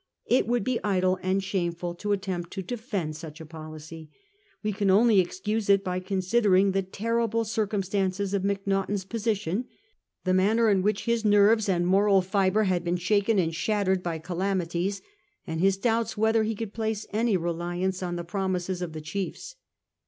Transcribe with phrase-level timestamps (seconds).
[0.25, 4.09] It would be idle and shameful to attempt to defend such a policy.
[4.63, 9.65] We can only excuse it by considering the terrible circum stances of Macnaghten's position;
[10.23, 14.17] the manner in which his nerves and moral fibre had been shaken and shattered by
[14.17, 15.03] calamities;
[15.45, 19.55] and his doubts whether he could place any reliance on the promises of the chiefs.